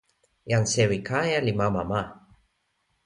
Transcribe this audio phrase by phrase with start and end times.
[0.49, 2.01] jan sewi Kaja li mama ma.